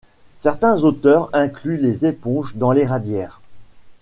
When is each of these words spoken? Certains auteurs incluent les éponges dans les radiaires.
Certains 0.35 0.83
auteurs 0.83 1.29
incluent 1.31 1.77
les 1.77 2.07
éponges 2.07 2.55
dans 2.55 2.71
les 2.71 2.87
radiaires. 2.87 3.39